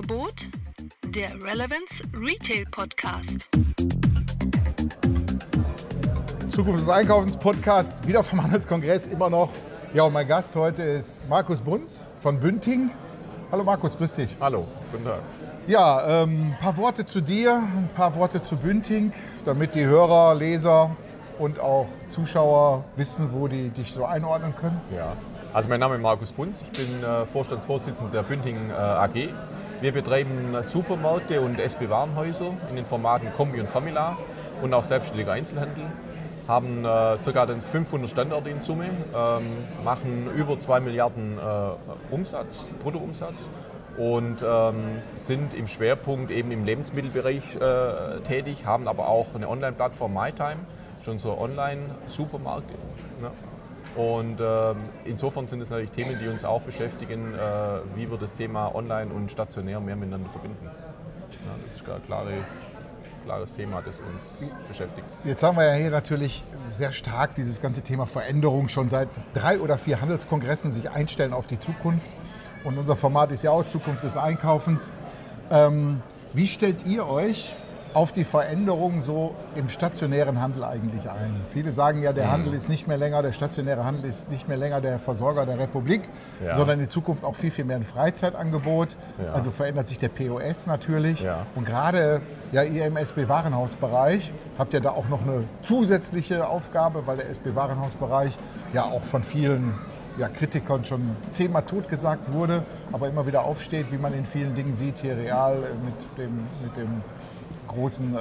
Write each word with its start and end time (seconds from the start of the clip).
Angebot 0.00 0.46
der 1.08 1.28
Relevance 1.42 2.00
Retail 2.14 2.64
Podcast. 2.70 3.46
Zukunft 6.48 6.80
des 6.80 6.88
Einkaufens 6.88 7.36
Podcast, 7.36 8.08
wieder 8.08 8.22
vom 8.22 8.42
Handelskongress, 8.42 9.08
immer 9.08 9.28
noch. 9.28 9.50
Ja, 9.92 10.04
und 10.04 10.14
mein 10.14 10.26
Gast 10.26 10.56
heute 10.56 10.82
ist 10.82 11.22
Markus 11.28 11.60
Bunz 11.60 12.06
von 12.20 12.40
Bünding. 12.40 12.90
Hallo 13.52 13.62
Markus, 13.62 13.94
grüß 13.98 14.14
dich. 14.14 14.34
Hallo, 14.40 14.66
guten 14.90 15.04
Tag. 15.04 15.20
Ja, 15.66 16.22
ähm, 16.22 16.54
ein 16.54 16.58
paar 16.58 16.78
Worte 16.78 17.04
zu 17.04 17.20
dir, 17.20 17.56
ein 17.56 17.90
paar 17.94 18.14
Worte 18.14 18.40
zu 18.40 18.56
Bünding, 18.56 19.12
damit 19.44 19.74
die 19.74 19.84
Hörer, 19.84 20.34
Leser 20.34 20.96
und 21.38 21.60
auch 21.60 21.88
Zuschauer 22.08 22.84
wissen, 22.96 23.34
wo 23.34 23.48
die 23.48 23.68
dich 23.68 23.92
so 23.92 24.06
einordnen 24.06 24.56
können. 24.56 24.80
Ja, 24.96 25.14
also 25.52 25.68
mein 25.68 25.80
Name 25.80 25.96
ist 25.96 26.00
Markus 26.00 26.32
Bunz, 26.32 26.62
ich 26.62 26.70
bin 26.70 27.04
äh, 27.04 27.26
Vorstandsvorsitzender 27.26 28.10
der 28.10 28.22
Bünding 28.22 28.70
äh, 28.70 28.72
AG. 28.72 29.28
Wir 29.80 29.92
betreiben 29.92 30.54
Supermärkte 30.62 31.40
und 31.40 31.58
SB-Warenhäuser 31.58 32.52
in 32.68 32.76
den 32.76 32.84
Formaten 32.84 33.32
Kombi 33.32 33.60
und 33.60 33.70
Famila 33.70 34.18
und 34.60 34.74
auch 34.74 34.84
selbstständiger 34.84 35.32
Einzelhandel. 35.32 35.84
Haben 36.46 36.84
äh, 36.84 37.16
ca. 37.32 37.46
500 37.58 38.10
Standorte 38.10 38.50
in 38.50 38.60
Summe, 38.60 38.90
ähm, 39.14 39.64
machen 39.82 40.28
über 40.36 40.58
2 40.58 40.80
Milliarden 40.80 41.38
äh, 41.38 42.12
Umsatz, 42.14 42.72
Bruttoumsatz 42.82 43.48
und 43.96 44.44
ähm, 44.46 44.98
sind 45.14 45.54
im 45.54 45.66
Schwerpunkt 45.66 46.30
eben 46.30 46.50
im 46.50 46.66
Lebensmittelbereich 46.66 47.56
äh, 47.56 48.20
tätig, 48.20 48.66
haben 48.66 48.86
aber 48.86 49.08
auch 49.08 49.34
eine 49.34 49.48
Online-Plattform 49.48 50.12
MyTime, 50.12 50.58
schon 51.02 51.18
so 51.18 51.38
Online-Supermarkt. 51.38 52.70
Ne? 53.22 53.30
Und 53.96 54.38
ähm, 54.40 54.76
insofern 55.04 55.48
sind 55.48 55.60
es 55.60 55.70
natürlich 55.70 55.90
Themen, 55.90 56.16
die 56.22 56.28
uns 56.28 56.44
auch 56.44 56.62
beschäftigen, 56.62 57.34
äh, 57.34 57.38
wie 57.96 58.10
wir 58.10 58.18
das 58.18 58.34
Thema 58.34 58.74
Online 58.74 59.12
und 59.12 59.30
stationär 59.30 59.80
mehr 59.80 59.96
miteinander 59.96 60.28
verbinden. 60.30 60.64
Ja, 60.64 61.50
das 61.64 61.74
ist 61.74 61.88
ein 61.88 62.06
klare, 62.06 62.32
klares 63.24 63.52
Thema, 63.52 63.82
das 63.84 64.00
uns 64.00 64.44
beschäftigt. 64.68 65.06
Jetzt 65.24 65.42
haben 65.42 65.56
wir 65.56 65.64
ja 65.64 65.74
hier 65.74 65.90
natürlich 65.90 66.44
sehr 66.70 66.92
stark 66.92 67.34
dieses 67.34 67.60
ganze 67.60 67.82
Thema 67.82 68.06
Veränderung 68.06 68.68
schon 68.68 68.88
seit 68.88 69.08
drei 69.34 69.58
oder 69.58 69.76
vier 69.76 70.00
Handelskongressen 70.00 70.70
sich 70.70 70.88
einstellen 70.90 71.32
auf 71.32 71.46
die 71.46 71.58
Zukunft. 71.58 72.08
Und 72.62 72.78
unser 72.78 72.94
Format 72.94 73.32
ist 73.32 73.42
ja 73.42 73.50
auch 73.50 73.64
Zukunft 73.64 74.04
des 74.04 74.16
Einkaufens. 74.16 74.90
Ähm, 75.50 76.02
wie 76.32 76.46
stellt 76.46 76.86
ihr 76.86 77.08
euch 77.08 77.54
auf 77.92 78.12
die 78.12 78.24
Veränderung 78.24 79.02
so 79.02 79.34
im 79.56 79.68
stationären 79.68 80.40
Handel 80.40 80.64
eigentlich 80.64 81.08
ein? 81.10 81.40
Viele 81.52 81.72
sagen 81.72 82.02
ja, 82.02 82.12
der 82.12 82.26
Mhm. 82.26 82.32
Handel 82.32 82.54
ist 82.54 82.68
nicht 82.68 82.86
mehr 82.86 82.96
länger, 82.96 83.22
der 83.22 83.32
stationäre 83.32 83.84
Handel 83.84 84.04
ist 84.04 84.30
nicht 84.30 84.46
mehr 84.48 84.56
länger 84.56 84.80
der 84.80 84.98
Versorger 84.98 85.44
der 85.46 85.58
Republik, 85.58 86.02
Ja. 86.44 86.54
sondern 86.54 86.80
in 86.80 86.88
Zukunft 86.88 87.24
auch 87.24 87.34
viel, 87.34 87.50
viel 87.50 87.64
mehr 87.64 87.76
ein 87.76 87.82
Freizeitangebot. 87.82 88.96
Ja. 89.24 89.32
Also 89.32 89.50
verändert 89.50 89.88
sich 89.88 89.98
der 89.98 90.08
POS 90.08 90.66
natürlich. 90.66 91.20
Ja. 91.22 91.46
Und 91.54 91.66
gerade 91.66 92.20
ja, 92.52 92.62
ihr 92.62 92.86
im 92.86 92.96
SB-Warenhausbereich 92.96 94.32
habt 94.58 94.72
ja 94.74 94.80
da 94.80 94.90
auch 94.90 95.08
noch 95.08 95.22
eine 95.22 95.44
zusätzliche 95.62 96.48
Aufgabe, 96.48 97.06
weil 97.06 97.16
der 97.16 97.28
SB-Warenhausbereich 97.30 98.36
ja 98.72 98.84
auch 98.84 99.02
von 99.02 99.22
vielen 99.22 99.74
ja, 100.18 100.28
Kritikern 100.28 100.84
schon 100.84 101.16
zehnmal 101.30 101.62
totgesagt 101.62 102.32
wurde, 102.32 102.62
aber 102.92 103.08
immer 103.08 103.26
wieder 103.26 103.44
aufsteht, 103.44 103.90
wie 103.92 103.96
man 103.98 104.12
in 104.12 104.24
vielen 104.26 104.54
Dingen 104.54 104.74
sieht, 104.74 104.98
hier 104.98 105.16
real 105.16 105.56
mit 105.84 106.18
dem, 106.18 106.40
mit 106.62 106.76
dem 106.76 107.02
großen 107.70 108.16
äh, 108.16 108.18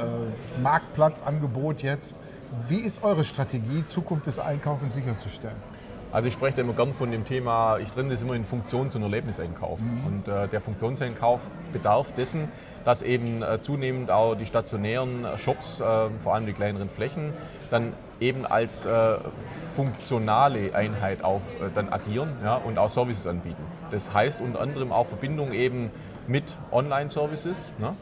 Marktplatzangebot 0.61 1.81
jetzt. 1.81 2.13
Wie 2.67 2.79
ist 2.79 3.03
eure 3.03 3.23
Strategie, 3.23 3.85
Zukunft 3.85 4.27
des 4.27 4.39
Einkaufens 4.39 4.95
sicherzustellen? 4.95 5.57
Also 6.11 6.27
ich 6.27 6.33
spreche 6.33 6.55
da 6.55 6.61
immer 6.63 6.73
gern 6.73 6.93
von 6.93 7.11
dem 7.11 7.23
Thema, 7.23 7.77
ich 7.77 7.91
trenne 7.91 8.09
das 8.09 8.23
immer 8.23 8.33
in 8.33 8.43
Funktions- 8.43 8.95
und 8.95 9.03
Erlebniseinkauf. 9.03 9.79
Und 10.07 10.27
äh, 10.27 10.47
der 10.47 10.59
Funktionseinkauf 10.59 11.41
bedarf 11.71 12.13
dessen, 12.13 12.47
dass 12.83 13.03
eben 13.03 13.43
äh, 13.43 13.59
zunehmend 13.59 14.09
auch 14.09 14.33
die 14.33 14.47
stationären 14.47 15.27
Shops, 15.37 15.79
äh, 15.79 16.09
vor 16.23 16.33
allem 16.33 16.47
die 16.47 16.53
kleineren 16.53 16.89
Flächen, 16.89 17.33
dann 17.69 17.93
eben 18.19 18.47
als 18.47 18.85
äh, 18.85 19.17
funktionale 19.75 20.73
Einheit 20.73 21.23
auch 21.23 21.41
äh, 21.61 21.69
dann 21.75 21.89
agieren 21.89 22.31
ja, 22.43 22.55
und 22.55 22.79
auch 22.79 22.89
Services 22.89 23.27
anbieten. 23.27 23.63
Das 23.91 24.11
heißt 24.11 24.41
unter 24.41 24.61
anderem 24.61 24.91
auch 24.91 25.05
Verbindung 25.05 25.53
eben 25.53 25.91
mit 26.27 26.43
Online-Services. 26.71 27.71
Ne? 27.77 27.93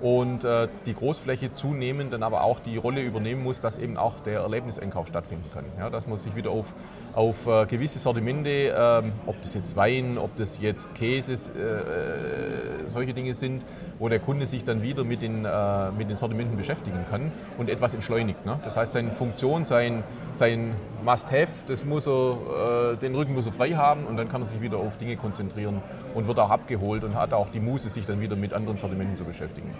Und 0.00 0.44
äh, 0.44 0.68
die 0.84 0.94
Großfläche 0.94 1.52
zunehmend 1.52 2.12
dann 2.12 2.22
aber 2.22 2.42
auch 2.42 2.60
die 2.60 2.76
Rolle 2.76 3.02
übernehmen 3.02 3.42
muss, 3.42 3.60
dass 3.60 3.78
eben 3.78 3.96
auch 3.96 4.20
der 4.20 4.40
Erlebniseinkauf 4.40 5.06
stattfinden 5.06 5.48
kann. 5.52 5.64
Ja, 5.78 5.90
dass 5.90 6.06
man 6.06 6.18
sich 6.18 6.36
wieder 6.36 6.50
auf, 6.50 6.74
auf 7.14 7.46
äh, 7.46 7.66
gewisse 7.66 7.98
Sortimente, 7.98 8.74
ähm, 8.76 9.12
ob 9.26 9.40
das 9.42 9.54
jetzt 9.54 9.76
Wein, 9.76 10.18
ob 10.18 10.36
das 10.36 10.60
jetzt 10.60 10.94
Käse, 10.94 11.32
äh, 11.32 12.88
solche 12.88 13.14
Dinge 13.14 13.34
sind, 13.34 13.64
wo 13.98 14.08
der 14.08 14.18
Kunde 14.18 14.46
sich 14.46 14.64
dann 14.64 14.82
wieder 14.82 15.04
mit 15.04 15.22
den, 15.22 15.44
äh, 15.44 15.90
mit 15.92 16.10
den 16.10 16.16
Sortimenten 16.16 16.56
beschäftigen 16.56 17.04
kann 17.08 17.32
und 17.56 17.70
etwas 17.70 17.94
entschleunigt. 17.94 18.44
Ne? 18.44 18.58
Das 18.64 18.76
heißt, 18.76 18.92
seine 18.92 19.12
Funktion, 19.12 19.64
sein, 19.64 20.04
sein 20.32 20.74
Must-Have, 21.04 21.48
das 21.66 21.84
muss 21.84 22.06
er, 22.06 22.92
äh, 22.92 22.96
den 22.96 23.14
Rücken 23.14 23.34
muss 23.34 23.46
er 23.46 23.52
frei 23.52 23.70
haben 23.70 24.04
und 24.04 24.16
dann 24.16 24.28
kann 24.28 24.42
er 24.42 24.46
sich 24.46 24.60
wieder 24.60 24.76
auf 24.76 24.98
Dinge 24.98 25.16
konzentrieren 25.16 25.82
und 26.14 26.26
wird 26.26 26.38
auch 26.38 26.50
abgeholt 26.50 27.04
und 27.04 27.14
hat 27.14 27.32
auch 27.32 27.48
die 27.50 27.60
Muße, 27.60 27.90
sich 27.90 28.04
dann 28.06 28.20
wieder 28.20 28.36
mit 28.36 28.52
anderen 28.52 28.76
Sortimenten 28.76 29.16
zu 29.16 29.24
beschäftigen. 29.24 29.70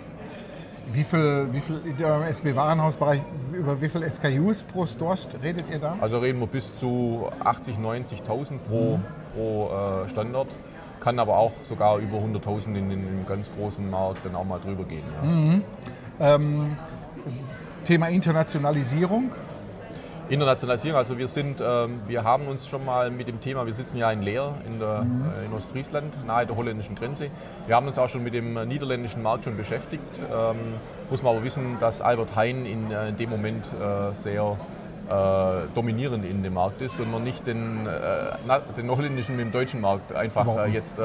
Wie 0.93 1.03
viel, 1.03 1.49
wie 1.51 1.61
viel 1.61 1.81
eurem 2.01 2.23
SB-Warenhausbereich, 2.23 3.21
über 3.53 3.81
wie 3.81 3.89
viel 3.89 4.09
SKUs 4.09 4.63
pro 4.63 4.87
Store 4.87 5.17
redet 5.43 5.65
ihr 5.71 5.81
da? 5.81 5.97
Also 6.01 6.19
reden 6.19 6.39
wir 6.39 6.47
bis 6.47 6.79
zu 6.79 7.29
80.000, 7.45 7.81
90.000 7.81 8.59
pro, 8.59 9.01
pro 9.35 10.05
äh, 10.05 10.09
Standort. 10.09 10.49
Kann 11.01 11.19
aber 11.19 11.39
auch 11.39 11.53
sogar 11.65 11.99
über 11.99 12.19
100.000 12.19 12.67
in 12.69 12.89
den 12.89 12.91
im 12.91 13.27
ganz 13.27 13.51
großen 13.53 13.89
Markt 13.91 14.25
dann 14.25 14.37
auch 14.37 14.45
mal 14.45 14.61
drüber 14.61 14.85
gehen. 14.85 15.05
Ja. 16.21 16.35
Ähm, 16.37 16.77
Thema 17.85 18.09
Internationalisierung. 18.09 19.31
Internationalisierung, 20.29 20.99
also 20.99 21.19
wir 21.19 21.29
sind, 21.29 21.63
ähm, 21.65 22.01
wir 22.07 22.25
haben 22.25 22.49
uns 22.49 22.69
schon 22.69 22.85
mal 22.85 23.11
mit 23.11 23.29
dem 23.29 23.41
Thema, 23.41 23.65
wir 23.65 23.73
sitzen 23.73 23.97
ja 23.97 24.11
in 24.11 24.23
Leer 24.23 24.55
in, 24.67 24.81
der, 24.81 25.07
äh, 25.41 25.47
in 25.47 25.53
Ostfriesland, 25.53 26.27
nahe 26.27 26.47
der 26.47 26.57
holländischen 26.57 26.97
Grenze. 26.97 27.31
Wir 27.67 27.77
haben 27.77 27.87
uns 27.87 27.97
auch 27.97 28.09
schon 28.09 28.25
mit 28.25 28.35
dem 28.35 28.55
niederländischen 28.67 29.23
Markt 29.23 29.45
schon 29.45 29.57
beschäftigt. 29.57 30.21
Ähm, 30.21 30.57
muss 31.11 31.23
man 31.23 31.37
aber 31.37 31.45
wissen, 31.45 31.77
dass 31.79 32.01
Albert 32.01 32.35
Heijn 32.35 32.67
in, 32.67 32.91
äh, 32.91 33.13
dem 33.13 33.31
Moment 33.31 33.67
äh, 33.67 34.13
sehr 34.15 34.57
dominierend 35.77 36.25
in 36.25 36.43
dem 36.43 36.55
Markt 36.55 36.83
ist 36.83 36.99
und 36.99 37.13
man 37.13 37.23
nicht 37.23 37.47
den, 37.47 37.87
den 38.77 38.91
holländischen 38.91 39.37
mit 39.37 39.45
dem 39.45 39.53
deutschen 39.53 39.81
Markt 39.81 40.13
einfach 40.13 40.67
jetzt 40.67 40.99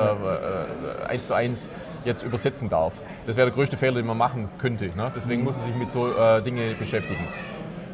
eins 1.07 1.27
zu 1.27 1.35
eins 1.35 1.71
jetzt 2.03 2.23
übersetzen 2.23 2.67
darf. 2.67 3.03
Das 3.27 3.37
wäre 3.37 3.49
der 3.49 3.55
größte 3.55 3.77
Fehler, 3.77 3.97
den 3.97 4.07
man 4.07 4.17
machen 4.17 4.49
könnte. 4.57 4.85
Ne? 4.85 5.11
Deswegen 5.15 5.43
muss 5.43 5.55
man 5.55 5.65
sich 5.65 5.75
mit 5.75 5.91
so 5.91 6.11
Dingen 6.43 6.75
beschäftigen. 6.79 7.27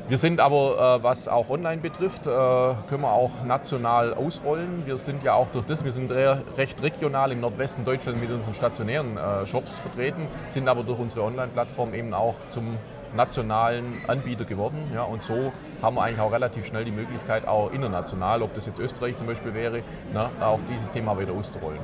Wir 0.09 0.17
sind 0.17 0.39
aber, 0.39 0.99
äh, 0.99 1.03
was 1.03 1.27
auch 1.27 1.49
online 1.49 1.81
betrifft, 1.81 2.27
äh, 2.27 2.29
können 2.29 3.01
wir 3.01 3.11
auch 3.11 3.43
national 3.45 4.13
ausrollen. 4.13 4.83
Wir 4.85 4.97
sind 4.97 5.21
ja 5.21 5.33
auch 5.33 5.47
durch 5.51 5.65
das, 5.65 5.83
wir 5.83 5.91
sind 5.91 6.11
re 6.11 6.43
recht 6.55 6.81
regional 6.81 7.33
im 7.33 7.41
Nordwesten 7.41 7.83
Deutschland 7.83 8.21
mit 8.21 8.31
unseren 8.31 8.53
stationären 8.53 9.17
äh, 9.17 9.45
Shops 9.45 9.79
vertreten, 9.79 10.27
sind 10.47 10.69
aber 10.69 10.83
durch 10.83 10.97
unsere 10.97 11.23
Online-Plattform 11.23 11.93
eben 11.93 12.13
auch 12.13 12.35
zum 12.51 12.77
nationalen 13.17 13.97
Anbieter 14.07 14.45
geworden. 14.45 14.77
Ja, 14.95 15.03
und 15.03 15.21
so 15.21 15.51
haben 15.81 15.97
wir 15.97 16.03
eigentlich 16.03 16.21
auch 16.21 16.31
relativ 16.31 16.65
schnell 16.65 16.85
die 16.85 16.91
Möglichkeit, 16.91 17.45
auch 17.45 17.73
international, 17.73 18.41
ob 18.43 18.53
das 18.53 18.65
jetzt 18.65 18.79
Österreich 18.79 19.17
zum 19.17 19.27
Beispiel 19.27 19.53
wäre, 19.53 19.81
na, 20.13 20.29
auch 20.39 20.59
dieses 20.69 20.89
Thema 20.89 21.19
wieder 21.19 21.33
auszurollen. 21.33 21.79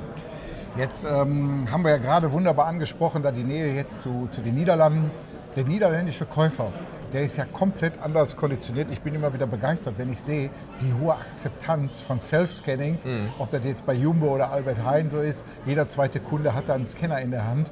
Jetzt 0.77 1.03
ähm, 1.03 1.67
haben 1.69 1.83
wir 1.83 1.91
ja 1.91 1.97
gerade 1.97 2.31
wunderbar 2.31 2.67
angesprochen, 2.67 3.21
da 3.21 3.31
die 3.31 3.43
Nähe 3.43 3.73
jetzt 3.73 3.99
zu, 3.99 4.29
zu 4.31 4.39
den 4.39 4.55
Niederlanden. 4.55 5.11
Der 5.55 5.65
niederländische 5.65 6.25
Käufer, 6.25 6.71
der 7.13 7.21
ist 7.23 7.37
ja 7.37 7.45
komplett 7.45 8.01
anders 8.01 8.35
konditioniert. 8.35 8.89
Ich 8.91 9.01
bin 9.01 9.13
immer 9.13 9.33
wieder 9.33 9.45
begeistert, 9.45 9.97
wenn 9.97 10.11
ich 10.11 10.21
sehe, 10.21 10.49
die 10.81 10.93
hohe 10.99 11.13
Akzeptanz 11.13 12.01
von 12.01 12.19
Self-Scanning, 12.19 12.97
ob 13.39 13.51
das 13.51 13.63
jetzt 13.63 13.85
bei 13.85 13.93
Jumbo 13.93 14.33
oder 14.33 14.51
Albert 14.51 14.83
Heijn 14.83 15.09
so 15.09 15.21
ist. 15.21 15.45
Jeder 15.65 15.87
zweite 15.87 16.19
Kunde 16.19 16.53
hat 16.55 16.67
da 16.67 16.73
einen 16.73 16.87
Scanner 16.87 17.19
in 17.21 17.31
der 17.31 17.45
Hand. 17.45 17.69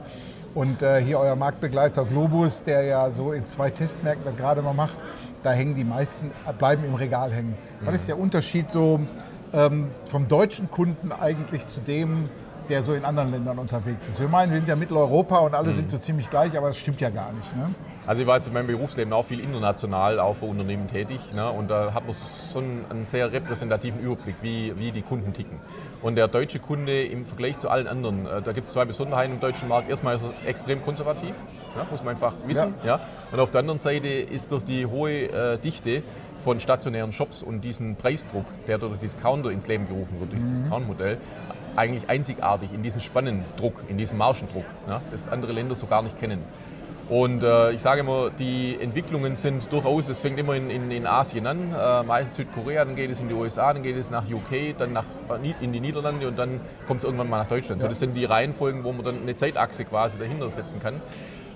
Und 0.54 0.82
äh, 0.84 1.02
hier 1.02 1.18
euer 1.18 1.36
Marktbegleiter 1.36 2.04
Globus, 2.06 2.64
der 2.64 2.84
ja 2.84 3.10
so 3.10 3.32
in 3.32 3.48
zwei 3.48 3.70
Testmärkten 3.70 4.26
das 4.26 4.36
gerade 4.36 4.62
mal 4.62 4.74
macht, 4.74 4.96
da 5.44 5.52
hängen 5.52 5.76
die 5.76 5.86
meisten, 5.86 6.30
bleiben 6.60 6.84
im 6.84 6.96
Regal 6.96 7.32
hängen. 7.32 7.56
Was 7.82 7.96
ist 7.96 8.08
der 8.10 8.20
Unterschied 8.20 8.70
so 8.70 9.00
ähm, 9.54 9.88
vom 10.06 10.28
deutschen 10.28 10.70
Kunden 10.70 11.12
eigentlich 11.12 11.66
zu 11.66 11.80
dem, 11.82 12.30
der 12.72 12.82
so 12.82 12.94
in 12.94 13.04
anderen 13.04 13.32
Ländern 13.32 13.60
unterwegs 13.60 14.08
ist? 14.08 14.20
Wir 14.20 14.30
meinen, 14.30 14.52
wir 14.52 14.58
sind 14.58 14.68
ja 14.70 14.76
Mitteleuropa 14.76 15.40
und 15.40 15.54
alle 15.54 15.74
sind 15.74 15.92
so 15.92 15.98
ziemlich 15.98 16.30
gleich, 16.30 16.58
aber 16.58 16.68
das 16.70 16.78
stimmt 16.78 17.02
ja 17.02 17.10
gar 17.10 17.32
nicht. 17.34 17.56
Ne? 17.56 17.68
Also 18.08 18.22
ich 18.22 18.28
war 18.28 18.38
jetzt 18.38 18.48
in 18.48 18.54
meinem 18.54 18.68
Berufsleben 18.68 19.14
auch 19.14 19.26
viel 19.26 19.42
international 19.42 20.20
auch 20.20 20.36
für 20.36 20.46
Unternehmen 20.46 20.88
tätig 20.88 21.20
ne? 21.36 21.52
und 21.52 21.70
da 21.70 21.94
hat 21.94 22.06
man 22.06 22.16
so 22.16 22.60
einen, 22.60 22.86
einen 22.90 23.06
sehr 23.06 23.32
repräsentativen 23.32 24.00
Überblick, 24.00 24.36
wie, 24.42 24.74
wie 24.80 24.92
die 24.92 25.02
Kunden 25.02 25.34
ticken. 25.34 25.60
Und 26.02 26.16
der 26.16 26.28
deutsche 26.28 26.60
Kunde 26.60 27.04
im 27.04 27.26
Vergleich 27.26 27.60
zu 27.60 27.70
allen 27.70 27.88
anderen, 27.88 28.26
äh, 28.26 28.42
da 28.42 28.54
gibt 28.54 28.68
es 28.68 28.74
zwei 28.74 28.86
Besonderheiten 28.86 29.34
im 29.34 29.40
deutschen 29.40 29.68
Markt. 29.68 29.90
Erstmal 29.90 30.16
ist 30.16 30.24
er 30.24 30.48
extrem 30.48 30.82
konservativ, 30.82 31.36
ja, 31.76 31.86
muss 31.92 32.04
man 32.04 32.16
einfach 32.16 32.34
wissen. 32.48 32.74
Ja. 32.86 33.02
Und 33.32 33.40
auf 33.40 33.52
der 33.52 33.60
anderen 33.60 33.80
Seite 33.80 34.08
ist 34.08 34.52
durch 34.52 34.64
die 34.64 34.86
hohe 34.86 35.24
äh, 35.30 35.58
Dichte 35.60 36.04
von 36.40 36.60
stationären 36.60 37.12
Shops 37.12 37.44
und 37.44 37.62
diesen 37.62 37.98
Preisdruck, 37.98 38.46
der 38.68 38.78
durch 38.78 38.98
Discounter 38.98 39.52
ins 39.52 39.68
Leben 39.68 39.88
gerufen 39.88 40.20
wird, 40.20 40.32
durch 40.32 40.42
das 40.42 40.62
Discount-Modell, 40.62 41.18
eigentlich 41.76 42.10
einzigartig 42.10 42.74
in 42.74 42.84
diesem 42.84 43.00
Spannendruck, 43.00 43.84
in 43.88 43.98
diesem 43.98 44.18
Marschendruck, 44.18 44.66
ja, 44.88 45.02
das 45.12 45.28
andere 45.28 45.52
Länder 45.52 45.76
so 45.76 45.88
gar 45.88 46.02
nicht 46.02 46.18
kennen. 46.18 46.44
Und 47.10 47.44
äh, 47.44 47.72
ich 47.72 47.82
sage 47.82 48.00
immer, 48.00 48.30
die 48.30 48.78
Entwicklungen 48.80 49.36
sind 49.36 49.70
durchaus, 49.74 50.08
es 50.08 50.20
fängt 50.20 50.40
immer 50.40 50.56
in, 50.56 50.70
in, 50.70 50.90
in 50.92 51.06
Asien 51.06 51.46
an, 51.46 51.76
äh, 51.78 52.04
meistens 52.04 52.38
Südkorea, 52.38 52.86
dann 52.86 52.96
geht 52.96 53.12
es 53.12 53.20
in 53.20 53.28
die 53.28 53.34
USA, 53.34 53.74
dann 53.74 53.84
geht 53.84 53.98
es 53.98 54.12
nach 54.12 54.24
UK, 54.32 54.78
dann 54.78 54.94
nach, 54.94 55.04
äh, 55.30 55.54
in 55.60 55.74
die 55.74 55.82
Niederlande 55.82 56.28
und 56.30 56.40
dann 56.40 56.62
kommt 56.88 57.00
es 57.00 57.04
irgendwann 57.04 57.30
mal 57.30 57.40
nach 57.40 57.50
Deutschland. 57.50 57.82
Ja. 57.82 57.88
So, 57.88 57.90
das 57.90 58.00
sind 58.00 58.14
die 58.14 58.24
Reihenfolgen, 58.24 58.86
wo 58.86 58.94
man 58.94 59.04
dann 59.04 59.22
eine 59.24 59.36
Zeitachse 59.36 59.84
quasi 59.84 60.20
dahinter 60.20 60.50
setzen 60.50 60.80
kann. 60.80 61.02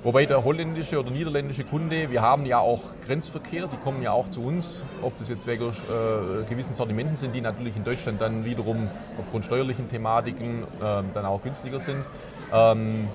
Wobei 0.05 0.27
der 0.27 0.43
holländische 0.43 0.99
oder 0.99 1.09
niederländische 1.09 1.63
Kunde, 1.63 2.11
wir 2.11 2.21
haben 2.21 2.45
ja 2.45 2.59
auch 2.59 2.79
Grenzverkehr, 3.07 3.65
die 3.65 3.77
kommen 3.77 4.03
ja 4.03 4.11
auch 4.11 4.29
zu 4.29 4.43
uns, 4.43 4.83
ob 5.01 5.17
das 5.17 5.29
jetzt 5.29 5.47
wegen 5.47 5.63
äh, 5.63 6.47
gewissen 6.47 6.75
Sortimenten 6.75 7.17
sind, 7.17 7.33
die 7.33 7.41
natürlich 7.41 7.75
in 7.75 7.83
Deutschland 7.83 8.21
dann 8.21 8.45
wiederum 8.45 8.87
aufgrund 9.19 9.45
steuerlichen 9.45 9.87
Thematiken 9.87 10.61
äh, 10.61 11.01
dann 11.11 11.25
auch 11.25 11.41
günstiger 11.41 11.79
sind. 11.79 12.05
Ähm, 12.53 13.07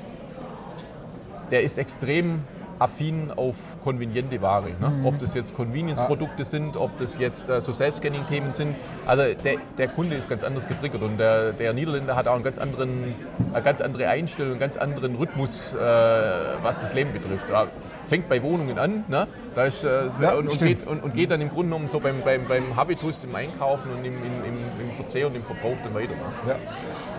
der 1.52 1.62
ist 1.62 1.78
extrem 1.78 2.40
affin 2.80 3.30
auf 3.30 3.56
konveniente 3.84 4.40
Ware. 4.40 4.70
Ne? 4.80 4.88
Mhm. 4.88 5.06
Ob 5.06 5.18
das 5.18 5.34
jetzt 5.34 5.54
Convenience-Produkte 5.54 6.44
sind, 6.44 6.76
ob 6.76 6.96
das 6.98 7.18
jetzt 7.18 7.48
äh, 7.48 7.60
so 7.60 7.72
Self-Scanning-Themen 7.72 8.52
sind. 8.54 8.74
Also 9.06 9.22
der, 9.22 9.56
der, 9.78 9.88
Kunde 9.88 10.16
ist 10.16 10.28
ganz 10.28 10.42
anders 10.42 10.66
getriggert 10.66 11.02
und 11.02 11.18
der, 11.18 11.52
der, 11.52 11.72
Niederländer 11.74 12.16
hat 12.16 12.26
auch 12.26 12.34
einen 12.34 12.42
ganz 12.42 12.58
anderen, 12.58 13.14
eine 13.52 13.62
ganz 13.62 13.80
andere 13.80 14.08
Einstellung, 14.08 14.52
einen 14.52 14.60
ganz 14.60 14.76
anderen 14.76 15.14
Rhythmus, 15.16 15.74
äh, 15.74 15.78
was 15.78 16.80
das 16.80 16.94
Leben 16.94 17.12
betrifft. 17.12 17.50
Da 17.50 17.68
fängt 18.10 18.28
bei 18.28 18.42
Wohnungen 18.42 18.76
an 18.78 19.04
ne? 19.08 19.28
da 19.54 19.64
ist, 19.64 19.84
äh, 19.84 20.08
ja, 20.20 20.34
und, 20.34 20.48
und, 20.48 20.58
geht, 20.58 20.86
und, 20.86 21.02
und, 21.02 21.14
geht, 21.14 21.30
dann 21.30 21.40
im 21.40 21.48
Grunde 21.48 21.68
genommen 21.68 21.86
so 21.86 22.00
beim, 22.00 22.22
beim, 22.22 22.44
beim 22.46 22.74
Habitus, 22.74 23.22
im 23.22 23.34
Einkaufen 23.34 23.92
und 23.92 24.04
im, 24.04 24.14
im, 24.16 24.56
im 24.80 24.92
Verzehr 24.94 25.28
und 25.28 25.36
im 25.36 25.44
Verbrauch 25.44 25.76
dann 25.84 25.94
weiter. 25.94 26.14
Ne? 26.14 26.48
Ja. 26.48 26.56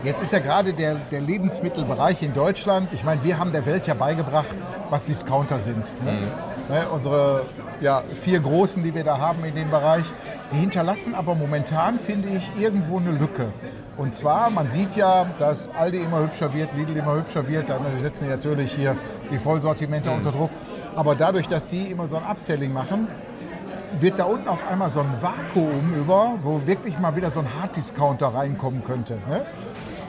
Jetzt 0.03 0.21
ist 0.21 0.33
ja 0.33 0.39
gerade 0.39 0.73
der, 0.73 0.95
der 0.95 1.21
Lebensmittelbereich 1.21 2.21
in 2.21 2.33
Deutschland, 2.33 2.91
ich 2.91 3.03
meine, 3.03 3.23
wir 3.23 3.39
haben 3.39 3.53
der 3.53 3.65
Welt 3.65 3.87
ja 3.87 3.93
beigebracht, 3.93 4.55
was 4.89 5.05
Discounter 5.05 5.59
sind. 5.59 5.91
Ne? 6.03 6.11
Mhm. 6.11 6.51
Ne, 6.69 6.87
unsere 6.89 7.45
ja, 7.79 8.03
vier 8.21 8.39
Großen, 8.39 8.83
die 8.83 8.93
wir 8.93 9.03
da 9.03 9.17
haben 9.17 9.43
in 9.45 9.55
dem 9.55 9.69
Bereich, 9.69 10.05
die 10.51 10.57
hinterlassen 10.57 11.15
aber 11.15 11.35
momentan, 11.35 11.99
finde 11.99 12.29
ich, 12.29 12.51
irgendwo 12.59 12.97
eine 12.97 13.11
Lücke. 13.11 13.47
Und 13.97 14.15
zwar, 14.15 14.49
man 14.49 14.69
sieht 14.69 14.95
ja, 14.95 15.25
dass 15.37 15.69
Aldi 15.75 15.99
immer 15.99 16.21
hübscher 16.21 16.53
wird, 16.53 16.73
Lidl 16.75 16.97
immer 16.97 17.15
hübscher 17.15 17.47
wird, 17.47 17.69
dann 17.69 17.81
setzen 17.99 18.25
die 18.25 18.29
natürlich 18.29 18.73
hier 18.73 18.95
die 19.29 19.37
Vollsortimente 19.37 20.09
mhm. 20.09 20.15
unter 20.17 20.31
Druck. 20.31 20.49
Aber 20.95 21.15
dadurch, 21.15 21.47
dass 21.47 21.69
die 21.69 21.89
immer 21.89 22.07
so 22.07 22.17
ein 22.17 22.23
Upselling 22.23 22.73
machen, 22.73 23.07
wird 23.99 24.19
da 24.19 24.25
unten 24.25 24.47
auf 24.47 24.67
einmal 24.69 24.91
so 24.91 24.99
ein 25.01 25.13
Vakuum 25.21 25.93
über, 25.95 26.33
wo 26.41 26.65
wirklich 26.65 26.99
mal 26.99 27.15
wieder 27.15 27.31
so 27.31 27.39
ein 27.39 27.47
Harddiscounter 27.61 28.27
reinkommen 28.27 28.83
könnte. 28.83 29.13
Ne? 29.27 29.45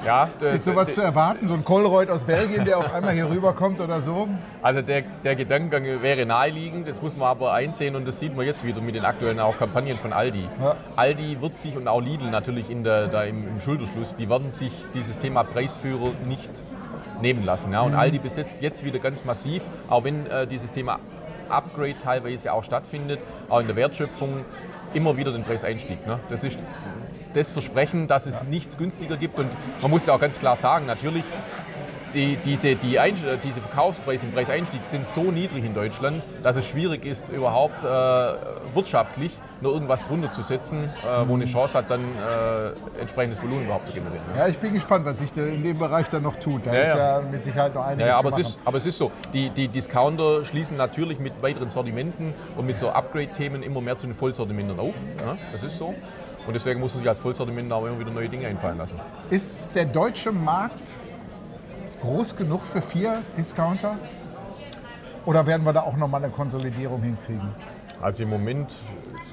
Ja, 0.04 0.28
der, 0.40 0.50
ist 0.52 0.64
sowas 0.64 0.86
der, 0.86 0.94
zu 0.94 1.00
erwarten, 1.00 1.46
so 1.46 1.54
ein 1.54 1.64
Kolreuth 1.64 2.10
aus 2.10 2.24
Belgien, 2.24 2.64
der 2.64 2.78
auf 2.78 2.92
einmal 2.94 3.14
hier 3.14 3.30
rüberkommt 3.30 3.80
oder 3.80 4.02
so? 4.02 4.28
Also 4.60 4.82
der, 4.82 5.02
der 5.22 5.36
Gedankengang 5.36 5.84
wäre 6.02 6.26
naheliegend, 6.26 6.88
das 6.88 7.00
muss 7.00 7.16
man 7.16 7.28
aber 7.28 7.52
einsehen 7.52 7.94
und 7.94 8.06
das 8.06 8.18
sieht 8.18 8.36
man 8.36 8.44
jetzt 8.44 8.64
wieder 8.64 8.80
mit 8.80 8.96
den 8.96 9.04
aktuellen 9.04 9.38
auch 9.38 9.56
Kampagnen 9.56 9.98
von 9.98 10.12
Aldi. 10.12 10.48
Ja. 10.60 10.74
Aldi 10.96 11.40
wird 11.40 11.56
sich 11.56 11.76
und 11.76 11.86
auch 11.86 12.00
Lidl 12.00 12.30
natürlich 12.30 12.68
in 12.68 12.82
der, 12.82 13.06
da 13.06 13.22
im, 13.22 13.46
im 13.46 13.60
Schulterschluss, 13.60 14.16
die 14.16 14.28
werden 14.28 14.50
sich 14.50 14.72
dieses 14.92 15.18
Thema 15.18 15.44
Preisführer 15.44 16.10
nicht 16.26 16.50
nehmen 17.22 17.44
lassen. 17.44 17.72
Ja. 17.72 17.80
Und 17.80 17.92
mhm. 17.92 17.98
Aldi 17.98 18.18
besetzt 18.18 18.58
jetzt 18.60 18.84
wieder 18.84 18.98
ganz 18.98 19.24
massiv, 19.24 19.62
auch 19.88 20.04
wenn 20.04 20.26
äh, 20.26 20.46
dieses 20.46 20.70
Thema 20.70 21.00
Upgrade 21.48 21.96
teilweise 21.98 22.52
auch 22.52 22.64
stattfindet, 22.64 23.20
auch 23.48 23.60
in 23.60 23.66
der 23.66 23.76
Wertschöpfung 23.76 24.44
immer 24.94 25.16
wieder 25.16 25.32
den 25.32 25.44
Preiseinstieg. 25.44 26.06
Ne? 26.06 26.18
Das 26.28 26.44
ist 26.44 26.58
das 27.32 27.48
Versprechen, 27.48 28.06
dass 28.08 28.26
es 28.26 28.44
nichts 28.44 28.76
günstiger 28.76 29.16
gibt. 29.16 29.38
Und 29.38 29.48
man 29.80 29.90
muss 29.90 30.06
ja 30.06 30.14
auch 30.14 30.20
ganz 30.20 30.38
klar 30.38 30.56
sagen, 30.56 30.86
natürlich, 30.86 31.24
die, 32.14 32.36
diese, 32.44 32.76
die 32.76 32.98
Ein 32.98 33.14
diese 33.42 33.60
Verkaufspreise 33.60 34.26
im 34.26 34.32
Preiseinstieg 34.32 34.84
sind 34.84 35.06
so 35.06 35.22
niedrig 35.22 35.64
in 35.64 35.74
Deutschland, 35.74 36.22
dass 36.42 36.56
es 36.56 36.66
schwierig 36.66 37.04
ist, 37.04 37.30
überhaupt 37.30 37.84
äh, 37.84 37.86
wirtschaftlich 38.74 39.38
nur 39.60 39.72
irgendwas 39.72 40.04
drunter 40.04 40.32
zu 40.32 40.42
setzen, 40.42 40.84
äh, 40.84 41.28
wo 41.28 41.34
eine 41.34 41.44
Chance 41.44 41.78
hat, 41.78 41.90
dann 41.90 42.00
äh, 42.00 43.00
entsprechendes 43.00 43.42
Volumen 43.42 43.64
überhaupt 43.64 43.86
zu 43.86 43.92
generieren. 43.92 44.22
Ja. 44.34 44.42
ja, 44.42 44.48
ich 44.48 44.58
bin 44.58 44.74
gespannt, 44.74 45.04
was 45.04 45.18
sich 45.18 45.36
in 45.36 45.62
dem 45.62 45.78
Bereich 45.78 46.08
dann 46.08 46.22
noch 46.22 46.36
tut. 46.36 46.66
Da 46.66 46.74
ja, 46.74 46.80
ist 46.82 46.96
ja, 46.96 47.20
mit 47.30 47.44
Sicherheit 47.44 47.74
noch 47.74 47.84
einiges 47.84 48.06
ja, 48.06 48.18
aber, 48.18 48.28
es 48.30 48.38
ist, 48.38 48.60
aber 48.64 48.78
es 48.78 48.86
ist 48.86 48.98
so, 48.98 49.10
die, 49.32 49.50
die 49.50 49.68
Discounter 49.68 50.44
schließen 50.44 50.76
natürlich 50.76 51.18
mit 51.18 51.40
weiteren 51.42 51.70
Sortimenten 51.70 52.34
und 52.56 52.66
mit 52.66 52.76
so 52.76 52.90
Upgrade-Themen 52.90 53.62
immer 53.62 53.80
mehr 53.80 53.96
zu 53.96 54.06
den 54.06 54.14
Vollsortimenten 54.14 54.78
auf. 54.78 54.96
Ja, 55.24 55.36
das 55.52 55.62
ist 55.62 55.78
so. 55.78 55.94
Und 56.46 56.54
deswegen 56.54 56.80
muss 56.80 56.92
man 56.92 57.00
sich 57.00 57.08
als 57.08 57.20
Vollsortiment 57.20 57.72
auch 57.72 57.86
immer 57.86 58.00
wieder 58.00 58.10
neue 58.10 58.28
Dinge 58.28 58.48
einfallen 58.48 58.78
lassen. 58.78 58.98
Ist 59.30 59.74
der 59.76 59.84
deutsche 59.84 60.32
Markt 60.32 60.92
groß 62.02 62.36
genug 62.36 62.62
für 62.62 62.82
vier 62.82 63.22
Discounter? 63.36 63.96
Oder 65.24 65.46
werden 65.46 65.64
wir 65.64 65.72
da 65.72 65.82
auch 65.82 65.96
nochmal 65.96 66.22
eine 66.22 66.32
Konsolidierung 66.32 67.00
hinkriegen? 67.02 67.48
Also 68.00 68.24
im 68.24 68.30
Moment 68.30 68.74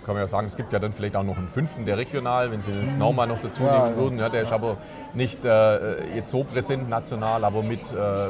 kann 0.05 0.13
man 0.13 0.23
ja 0.23 0.27
sagen, 0.27 0.47
es 0.47 0.55
gibt 0.55 0.71
ja 0.71 0.79
dann 0.79 0.93
vielleicht 0.93 1.15
auch 1.15 1.23
noch 1.23 1.37
einen 1.37 1.47
fünften, 1.47 1.85
der 1.85 1.97
regional, 1.97 2.51
wenn 2.51 2.61
Sie 2.61 2.71
jetzt 2.71 2.93
mhm. 2.93 2.99
Naumann 2.99 3.29
noch 3.29 3.41
dazu 3.41 3.63
ja, 3.63 3.85
nehmen 3.85 3.97
würden. 3.97 4.19
Ja, 4.19 4.29
der 4.29 4.43
ist 4.43 4.51
aber 4.51 4.77
nicht 5.13 5.43
äh, 5.45 6.15
jetzt 6.15 6.29
so 6.29 6.43
präsent 6.43 6.89
national, 6.89 7.43
aber 7.43 7.63
mit 7.63 7.91
äh, 7.91 7.95
äh, 7.95 8.29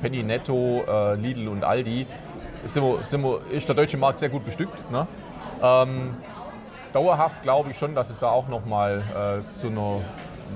Penny 0.00 0.22
Netto, 0.22 0.84
äh, 0.88 1.14
Lidl 1.14 1.48
und 1.48 1.64
Aldi 1.64 2.06
sind 2.64 2.82
wir, 2.82 3.04
sind 3.04 3.22
wir, 3.22 3.40
ist 3.50 3.68
der 3.68 3.76
deutsche 3.76 3.98
Markt 3.98 4.18
sehr 4.18 4.30
gut 4.30 4.44
bestückt. 4.44 4.90
Ne? 4.90 5.06
Ähm, 5.62 6.16
dauerhaft 6.92 7.42
glaube 7.42 7.70
ich 7.70 7.78
schon, 7.78 7.94
dass 7.94 8.10
es 8.10 8.18
da 8.18 8.30
auch 8.30 8.48
nochmal 8.48 9.42
äh, 9.54 9.60
zu 9.60 9.68
einer 9.68 10.00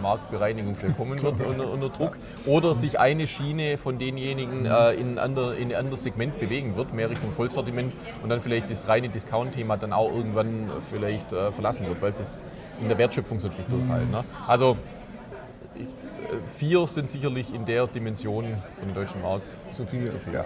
Marktbereinigung 0.01 0.75
kommen 0.97 1.23
wird 1.23 1.41
unter, 1.41 1.71
unter, 1.71 1.89
Druck. 1.89 2.19
Oder 2.47 2.75
sich 2.75 2.99
eine 2.99 3.27
Schiene 3.27 3.79
von 3.79 3.99
denjenigen 3.99 4.67
äh, 4.67 4.93
in, 4.93 5.19
ander, 5.19 5.57
in 5.57 5.71
ein 5.71 5.77
anderes 5.77 6.03
Segment 6.03 6.39
bewegen 6.39 6.77
wird, 6.77 6.93
mehr 6.93 7.11
Richtung 7.11 7.33
Vollsortiment 7.33 7.93
und 8.23 8.29
dann 8.29 8.41
vielleicht 8.41 8.71
das 8.71 8.89
reine 8.89 9.09
Discount-Thema 9.09 9.77
dann 9.77 9.93
auch 9.93 10.13
irgendwann 10.13 10.71
vielleicht 10.91 11.33
äh, 11.33 11.53
verlassen 11.53 11.87
wird, 11.87 12.01
weil 12.01 12.11
es 12.11 12.45
in 12.81 12.89
der 12.89 12.99
Wertschöpfung 12.99 13.41
sonst 13.41 13.59
nicht 13.59 13.71
durchhalten. 13.71 14.11
Ne? 14.11 14.25
Also 14.47 14.77
ich, 15.75 15.83
äh, 15.83 15.87
vier 16.47 16.87
sind 16.87 17.09
sicherlich 17.09 17.55
in 17.55 17.65
der 17.65 17.87
Dimension 17.87 18.45
für 18.79 18.87
den 18.87 18.95
deutschen 18.95 19.23
Markt 19.23 19.45
zu 19.73 19.87
viel. 19.87 20.11
Zu 20.11 20.19
viel. 20.19 20.35
Ja. 20.35 20.45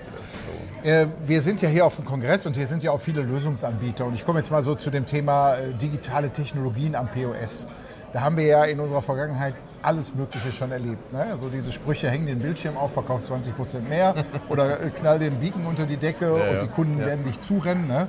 Äh, 0.82 1.08
wir 1.26 1.43
sind 1.43 1.62
ja 1.62 1.69
hier 1.69 1.87
auf 1.87 1.96
dem 1.96 2.04
Kongress 2.04 2.46
und 2.46 2.56
hier 2.56 2.66
sind 2.66 2.82
ja 2.82 2.90
auch 2.90 3.00
viele 3.00 3.22
Lösungsanbieter. 3.22 4.06
Und 4.06 4.14
ich 4.14 4.25
komme 4.25 4.38
jetzt 4.38 4.50
mal 4.50 4.62
so 4.62 4.75
zu 4.75 4.90
dem 4.90 5.06
Thema 5.06 5.56
äh, 5.56 5.72
digitale 5.74 6.31
Technologien 6.31 6.94
am 6.94 7.08
POS. 7.08 7.67
Da 8.13 8.20
haben 8.20 8.36
wir 8.36 8.46
ja 8.46 8.65
in 8.65 8.81
unserer 8.81 9.03
Vergangenheit 9.03 9.55
alles 9.82 10.15
Mögliche 10.15 10.51
schon 10.51 10.72
erlebt. 10.72 11.13
Ne? 11.13 11.27
Also 11.31 11.48
diese 11.48 11.70
Sprüche, 11.70 12.10
hängen 12.10 12.27
den 12.27 12.41
Bildschirm 12.41 12.77
auf, 12.77 12.93
verkaufst 12.93 13.29
20 13.29 13.56
Prozent 13.56 13.89
mehr 13.89 14.15
oder 14.48 14.81
äh, 14.81 14.91
knall 14.91 15.19
den 15.19 15.39
Beacon 15.39 15.67
unter 15.67 15.86
die 15.86 15.96
Decke 15.96 16.27
ja, 16.27 16.51
und 16.51 16.63
die 16.63 16.69
Kunden 16.69 16.98
werden 16.98 17.25
dich 17.25 17.41
zurennen. 17.41 17.86
Ne? 17.86 18.08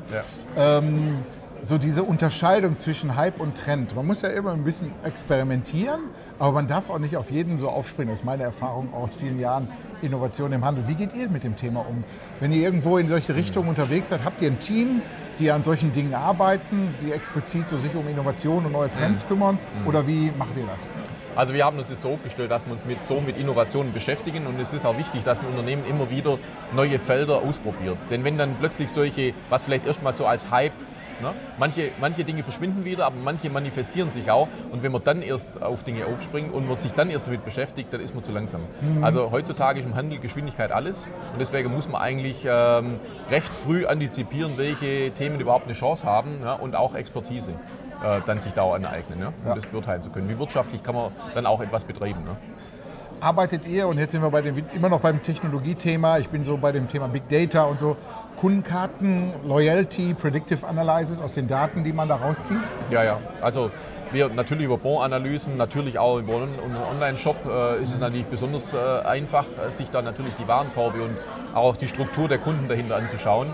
Ähm, 0.56 1.20
so 1.64 1.78
diese 1.78 2.04
Unterscheidung 2.04 2.78
zwischen 2.78 3.16
Hype 3.16 3.40
und 3.40 3.58
Trend. 3.58 3.96
Man 3.96 4.06
muss 4.06 4.22
ja 4.22 4.30
immer 4.30 4.54
ein 4.54 4.64
bisschen 4.64 4.92
experimentieren, 5.04 6.02
aber 6.40 6.52
man 6.52 6.68
darf 6.68 6.90
auch 6.90 7.00
nicht 7.00 7.18
auf 7.18 7.32
jeden 7.32 7.58
so 7.58 7.68
aufspringen. 7.68 8.12
Das 8.12 8.22
ist 8.22 8.26
meine 8.26 8.44
Erfahrung 8.44 8.94
aus 8.94 9.16
vielen 9.16 9.40
Jahren 9.40 9.68
Innovation 10.02 10.54
im 10.54 10.64
Handel. 10.64 10.88
Wie 10.88 10.96
geht 10.96 11.16
ihr 11.16 11.30
mit 11.30 11.44
dem 11.44 11.56
Thema 11.56 11.82
um? 11.82 12.04
Wenn 12.40 12.52
ihr 12.52 12.62
irgendwo 12.62 12.98
in 12.98 13.10
solche 13.10 13.36
Richtungen 13.36 13.70
unterwegs 13.70 14.10
seid, 14.10 14.24
habt 14.24 14.42
ihr 14.42 14.50
ein 14.50 14.60
Team, 14.60 15.02
die 15.40 15.52
an 15.52 15.64
solchen 15.64 15.92
Dingen 15.92 16.14
arbeiten, 16.14 16.94
die 17.02 17.12
explizit 17.12 17.68
so 17.68 17.78
sich 17.78 17.94
um 17.96 18.08
Innovation 18.08 18.66
und 18.66 18.72
neue 18.72 18.92
Trends 18.92 19.24
mhm. 19.24 19.28
kümmern? 19.28 19.60
Mhm. 19.82 19.88
Oder 19.88 20.08
wie 20.08 20.32
macht 20.38 20.56
ihr 20.58 20.66
das? 20.66 20.90
Also 21.36 21.54
wir 21.54 21.66
haben 21.66 21.78
uns 21.78 21.90
das 21.90 22.02
so 22.02 22.10
aufgestellt, 22.10 22.50
dass 22.50 22.66
wir 22.66 22.74
uns 22.74 22.84
mit, 22.86 23.04
so 23.04 23.22
mit 23.22 23.38
Innovationen 23.38 23.94
beschäftigen 23.94 24.48
und 24.48 24.60
es 24.60 24.74
ist 24.74 24.86
auch 24.86 24.98
wichtig, 24.98 25.24
dass 25.24 25.40
ein 25.40 25.46
Unternehmen 25.46 25.84
immer 25.88 26.10
wieder 26.10 26.40
neue 26.74 26.98
Felder 26.98 27.44
ausprobiert. 27.44 27.98
Denn 28.10 28.24
wenn 28.24 28.40
dann 28.40 28.56
plötzlich 28.60 28.90
solche, 28.90 29.34
was 29.50 29.64
vielleicht 29.64 29.86
erstmal 29.86 30.14
so 30.14 30.26
als 30.26 30.50
Hype 30.50 30.74
Ne? 31.22 31.34
Manche, 31.58 31.90
manche 32.00 32.24
Dinge 32.24 32.44
verschwinden 32.44 32.86
wieder, 32.86 33.06
aber 33.06 33.16
manche 33.24 33.50
manifestieren 33.50 34.12
sich 34.12 34.30
auch. 34.30 34.48
Und 34.72 34.84
wenn 34.84 34.92
man 34.92 35.04
dann 35.04 35.22
erst 35.22 35.62
auf 35.62 35.84
Dinge 35.84 36.06
aufspringt 36.06 36.54
und 36.54 36.68
man 36.68 36.78
sich 36.78 36.94
dann 36.94 37.10
erst 37.10 37.28
damit 37.28 37.44
beschäftigt, 37.44 37.92
dann 37.92 38.02
ist 38.02 38.14
man 38.14 38.24
zu 38.24 38.32
langsam. 38.32 38.62
Mhm. 38.82 39.04
Also 39.04 39.32
heutzutage 39.32 39.80
ist 39.80 39.86
im 39.86 39.96
Handel 39.96 40.20
Geschwindigkeit 40.20 40.72
alles. 40.72 41.08
Und 41.34 41.40
deswegen 41.40 41.74
muss 41.74 41.88
man 41.88 42.02
eigentlich 42.02 42.46
ähm, 42.48 43.00
recht 43.30 43.54
früh 43.54 43.86
antizipieren, 43.86 44.58
welche 44.58 45.12
Themen 45.12 45.40
überhaupt 45.40 45.66
eine 45.66 45.74
Chance 45.74 46.06
haben 46.06 46.40
ja, 46.44 46.54
und 46.54 46.76
auch 46.76 46.96
Expertise 46.96 47.54
äh, 48.04 48.22
dann 48.26 48.40
sich 48.40 48.54
da 48.54 48.64
aneignen, 48.72 49.20
ja, 49.20 49.28
um 49.28 49.34
ja. 49.48 49.56
das 49.56 49.66
beurteilen 49.66 50.04
zu 50.04 50.10
können. 50.10 50.30
Wie 50.30 50.38
wirtschaftlich 50.40 50.84
kann 50.84 50.96
man 50.96 51.12
dann 51.34 51.46
auch 51.46 51.62
etwas 51.62 51.86
betreiben. 51.86 52.24
Ne? 52.24 52.38
Arbeitet 53.20 53.66
ihr, 53.66 53.88
und 53.88 53.98
jetzt 53.98 54.12
sind 54.12 54.22
wir 54.22 54.30
bei 54.30 54.42
dem, 54.42 54.56
immer 54.76 54.90
noch 54.90 55.00
beim 55.00 55.24
Technologiethema, 55.24 56.20
ich 56.20 56.30
bin 56.30 56.44
so 56.44 56.58
bei 56.58 56.72
dem 56.72 56.88
Thema 56.88 57.08
Big 57.08 57.28
Data 57.30 57.64
und 57.64 57.80
so, 57.80 57.98
Kundenkarten, 58.36 59.34
Loyalty, 59.44 60.14
Predictive 60.14 60.66
Analysis 60.68 61.20
aus 61.20 61.34
den 61.34 61.48
Daten, 61.48 61.84
die 61.84 61.92
man 61.92 62.08
da 62.08 62.16
rauszieht? 62.18 62.62
Ja, 62.92 63.04
ja. 63.04 63.20
Also 63.42 63.72
wir 64.12 64.30
natürlich 64.30 64.66
über 64.66 64.78
Bonanalysen, 64.78 65.58
natürlich 65.58 65.98
auch 65.98 66.20
über 66.20 66.36
unseren 66.36 66.76
Online-Shop 66.92 67.38
äh, 67.46 67.82
ist 67.82 67.94
es 67.94 68.00
natürlich 68.00 68.28
besonders 68.28 68.74
äh, 68.74 68.78
einfach, 69.04 69.46
äh, 69.68 69.72
sich 69.72 69.90
da 69.90 70.04
natürlich 70.04 70.36
die 70.36 70.48
Warenkorbe 70.48 71.02
und 71.02 71.18
auch 71.56 71.76
die 71.76 71.88
Struktur 71.88 72.28
der 72.28 72.38
Kunden 72.38 72.68
dahinter 72.68 72.98
anzuschauen. 72.98 73.48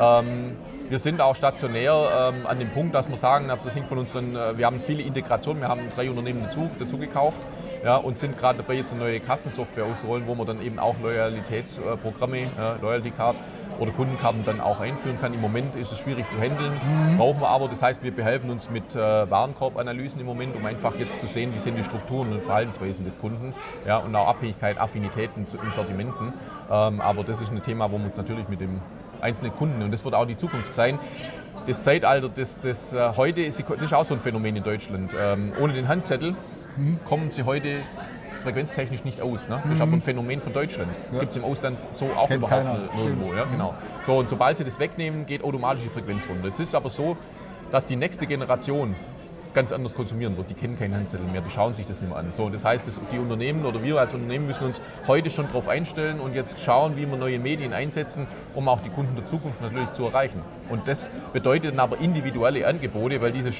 Ähm, 0.00 0.56
wir 0.88 0.98
sind 0.98 1.20
auch 1.20 1.36
stationär 1.36 2.32
ähm, 2.32 2.46
an 2.46 2.58
dem 2.58 2.70
Punkt, 2.70 2.94
dass 2.94 3.08
wir 3.08 3.18
sagen, 3.18 3.46
das 3.48 3.74
hängt 3.74 3.86
von 3.86 3.98
unseren, 3.98 4.34
äh, 4.34 4.56
wir 4.56 4.64
haben 4.64 4.80
viele 4.80 5.02
Integrationen, 5.02 5.62
wir 5.62 5.68
haben 5.68 5.82
drei 5.94 6.08
Unternehmen 6.08 6.42
dazu, 6.44 6.70
dazu 6.78 6.96
gekauft 6.96 7.40
ja, 7.84 7.96
und 7.96 8.18
sind 8.18 8.38
gerade 8.38 8.58
dabei, 8.58 8.74
jetzt 8.74 8.92
eine 8.92 9.00
neue 9.00 9.20
Kassensoftware 9.20 9.86
auszurollen, 9.86 10.26
wo 10.26 10.34
man 10.34 10.46
dann 10.46 10.62
eben 10.62 10.78
auch 10.78 10.96
Loyalitätsprogramme, 11.00 12.42
ja, 12.56 12.76
Loyalty 12.80 13.10
Card 13.10 13.36
oder 13.78 13.92
Kundenkarten 13.92 14.44
dann 14.44 14.60
auch 14.60 14.80
einführen 14.80 15.18
kann. 15.20 15.32
Im 15.32 15.40
Moment 15.40 15.74
ist 15.74 15.90
es 15.90 15.98
schwierig 15.98 16.28
zu 16.28 16.38
handeln, 16.38 16.72
mhm. 16.72 17.16
brauchen 17.16 17.40
wir 17.40 17.48
aber. 17.48 17.68
Das 17.68 17.82
heißt, 17.82 18.02
wir 18.02 18.10
behelfen 18.10 18.50
uns 18.50 18.68
mit 18.68 18.94
äh, 18.94 18.98
Warenkorbanalysen 18.98 20.20
im 20.20 20.26
Moment, 20.26 20.54
um 20.54 20.66
einfach 20.66 20.94
jetzt 20.96 21.20
zu 21.20 21.26
sehen, 21.26 21.54
wie 21.54 21.58
sind 21.58 21.76
die 21.76 21.82
Strukturen 21.82 22.32
und 22.32 22.42
Verhaltensweisen 22.42 23.04
des 23.04 23.18
Kunden 23.18 23.54
ja, 23.86 23.96
und 23.96 24.14
auch 24.14 24.28
Abhängigkeit, 24.28 24.78
Affinitäten 24.78 25.46
zu, 25.46 25.56
in 25.56 25.72
Sortimenten. 25.72 26.34
Ähm, 26.70 27.00
aber 27.00 27.24
das 27.24 27.40
ist 27.40 27.50
ein 27.50 27.62
Thema, 27.62 27.90
wo 27.90 27.98
wir 27.98 28.04
uns 28.04 28.16
natürlich 28.16 28.48
mit 28.48 28.60
dem 28.60 28.80
einzelnen 29.22 29.54
Kunden, 29.54 29.82
und 29.82 29.90
das 29.90 30.04
wird 30.04 30.14
auch 30.14 30.26
die 30.26 30.36
Zukunft 30.36 30.74
sein, 30.74 30.98
das 31.66 31.82
Zeitalter, 31.82 32.28
das, 32.28 32.60
das 32.60 32.92
äh, 32.92 33.12
heute 33.16 33.42
ist, 33.42 33.62
das 33.68 33.82
ist 33.82 33.94
auch 33.94 34.04
so 34.04 34.14
ein 34.14 34.20
Phänomen 34.20 34.56
in 34.56 34.64
Deutschland. 34.64 35.12
Ähm, 35.18 35.52
ohne 35.58 35.72
den 35.72 35.88
Handzettel. 35.88 36.34
Kommen 37.04 37.30
sie 37.30 37.44
heute 37.44 37.76
frequenztechnisch 38.42 39.04
nicht 39.04 39.20
aus. 39.20 39.48
Ne? 39.48 39.60
Das 39.64 39.74
ist 39.74 39.80
aber 39.80 39.92
ein 39.92 40.00
Phänomen 40.00 40.40
von 40.40 40.52
Deutschland. 40.52 40.90
Das 41.08 41.16
ja. 41.16 41.20
gibt 41.20 41.32
es 41.32 41.36
im 41.36 41.44
Ausland 41.44 41.78
so 41.90 42.06
auch 42.06 42.28
Kennt 42.28 42.38
überhaupt 42.38 42.64
keiner. 42.64 42.88
nirgendwo. 42.96 43.34
Ja, 43.34 43.44
genau. 43.44 43.74
So, 44.02 44.18
und 44.18 44.28
sobald 44.28 44.56
sie 44.56 44.64
das 44.64 44.78
wegnehmen, 44.78 45.26
geht 45.26 45.44
automatisch 45.44 45.82
die 45.82 45.90
Frequenz 45.90 46.28
runter. 46.28 46.46
Jetzt 46.46 46.60
ist 46.60 46.68
es 46.68 46.74
aber 46.74 46.90
so, 46.90 47.16
dass 47.70 47.86
die 47.86 47.96
nächste 47.96 48.26
Generation 48.26 48.94
ganz 49.54 49.72
anders 49.72 49.94
konsumieren 49.94 50.36
wird. 50.36 50.50
Die 50.50 50.54
kennen 50.54 50.78
keinen 50.78 50.94
Handzettel 50.94 51.26
mehr, 51.26 51.40
die 51.40 51.50
schauen 51.50 51.74
sich 51.74 51.86
das 51.86 52.00
nicht 52.00 52.10
mehr 52.10 52.18
an. 52.18 52.32
So, 52.32 52.48
das 52.48 52.64
heißt, 52.64 52.86
dass 52.86 53.00
die 53.12 53.18
Unternehmen 53.18 53.64
oder 53.64 53.82
wir 53.82 53.98
als 53.98 54.14
Unternehmen 54.14 54.46
müssen 54.46 54.64
uns 54.64 54.80
heute 55.06 55.30
schon 55.30 55.46
darauf 55.46 55.68
einstellen 55.68 56.20
und 56.20 56.34
jetzt 56.34 56.60
schauen, 56.60 56.96
wie 56.96 57.06
wir 57.06 57.16
neue 57.16 57.38
Medien 57.38 57.72
einsetzen, 57.72 58.26
um 58.54 58.68
auch 58.68 58.80
die 58.80 58.90
Kunden 58.90 59.14
der 59.16 59.24
Zukunft 59.24 59.60
natürlich 59.60 59.90
zu 59.92 60.04
erreichen. 60.04 60.42
Und 60.68 60.86
das 60.88 61.10
bedeutet 61.32 61.72
dann 61.72 61.80
aber 61.80 61.98
individuelle 61.98 62.66
Angebote, 62.66 63.20
weil 63.20 63.32
diese, 63.32 63.50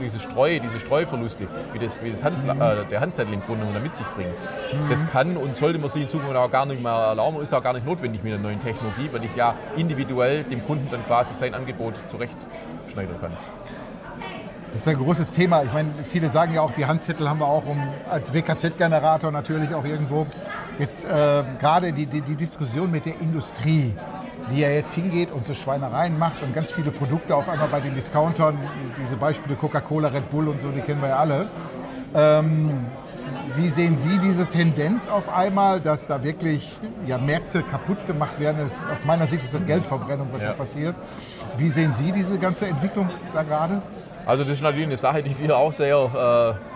diese 0.00 0.18
Streu, 0.18 0.58
diese 0.58 0.80
Streuverluste, 0.80 1.46
wie 1.72 1.78
das, 1.78 2.02
wie 2.02 2.10
das 2.10 2.24
Hand, 2.24 2.44
mhm. 2.44 2.60
äh, 2.60 2.84
der 2.86 3.00
Handzettel 3.00 3.34
im 3.34 3.40
Grunde 3.40 3.66
mit 3.80 3.94
sich 3.94 4.06
bringt, 4.08 4.30
mhm. 4.30 4.88
das 4.88 5.04
kann 5.06 5.36
und 5.36 5.56
sollte 5.56 5.78
man 5.78 5.90
sich 5.90 6.02
in 6.02 6.08
Zukunft 6.08 6.34
auch 6.36 6.50
gar 6.50 6.66
nicht 6.66 6.82
mehr 6.82 6.92
erlauben, 6.92 7.40
ist 7.40 7.52
auch 7.52 7.62
gar 7.62 7.72
nicht 7.72 7.86
notwendig 7.86 8.22
mit 8.22 8.32
der 8.32 8.40
neuen 8.40 8.60
Technologie, 8.60 9.08
weil 9.12 9.24
ich 9.24 9.34
ja 9.36 9.54
individuell 9.76 10.44
dem 10.44 10.64
Kunden 10.64 10.88
dann 10.90 11.04
quasi 11.06 11.34
sein 11.34 11.54
Angebot 11.54 11.94
zurechtschneiden 12.08 13.20
kann. 13.20 13.36
Das 14.76 14.86
ist 14.86 14.88
ein 14.94 15.02
großes 15.02 15.32
Thema. 15.32 15.62
Ich 15.62 15.72
meine, 15.72 15.88
viele 16.04 16.28
sagen 16.28 16.52
ja 16.52 16.60
auch, 16.60 16.70
die 16.70 16.84
Handzettel 16.84 17.26
haben 17.26 17.40
wir 17.40 17.46
auch 17.46 17.64
um, 17.64 17.82
als 18.10 18.34
WKZ-Generator 18.34 19.32
natürlich 19.32 19.74
auch 19.74 19.86
irgendwo. 19.86 20.26
Jetzt 20.78 21.06
äh, 21.06 21.44
gerade 21.58 21.94
die, 21.94 22.04
die, 22.04 22.20
die, 22.20 22.36
Diskussion 22.36 22.90
mit 22.90 23.06
der 23.06 23.18
Industrie, 23.18 23.94
die 24.50 24.60
ja 24.60 24.68
jetzt 24.68 24.92
hingeht 24.92 25.32
und 25.32 25.46
so 25.46 25.54
Schweinereien 25.54 26.18
macht 26.18 26.42
und 26.42 26.54
ganz 26.54 26.72
viele 26.72 26.90
Produkte 26.90 27.34
auf 27.34 27.48
einmal 27.48 27.68
bei 27.68 27.80
den 27.80 27.94
Discountern, 27.94 28.58
diese 29.02 29.16
Beispiele 29.16 29.56
Coca-Cola, 29.56 30.08
Red 30.08 30.30
Bull 30.30 30.46
und 30.46 30.60
so, 30.60 30.68
die 30.68 30.82
kennen 30.82 31.00
wir 31.00 31.08
ja 31.08 31.16
alle. 31.16 31.46
Ähm, 32.14 32.84
wie 33.56 33.70
sehen 33.70 33.98
Sie 33.98 34.18
diese 34.18 34.44
Tendenz 34.44 35.08
auf 35.08 35.34
einmal, 35.34 35.80
dass 35.80 36.06
da 36.06 36.22
wirklich 36.22 36.78
ja, 37.06 37.16
Märkte 37.16 37.62
kaputt 37.62 38.06
gemacht 38.06 38.38
werden? 38.38 38.70
Aus 38.94 39.06
meiner 39.06 39.26
Sicht 39.26 39.42
ist 39.42 39.54
das 39.54 39.64
Geldverbrennung, 39.64 40.28
was 40.32 40.42
ja. 40.42 40.48
da 40.48 40.52
passiert. 40.52 40.96
Wie 41.56 41.70
sehen 41.70 41.94
Sie 41.94 42.12
diese 42.12 42.38
ganze 42.38 42.66
Entwicklung 42.66 43.08
da 43.32 43.42
gerade? 43.42 43.80
Also 44.26 44.42
das 44.42 44.54
ist 44.54 44.62
natürlich 44.62 44.86
eine 44.86 44.96
Sache, 44.96 45.22
die 45.22 45.38
wir 45.38 45.56
auch 45.56 45.72
sehr 45.72 46.58
äh, 46.60 46.75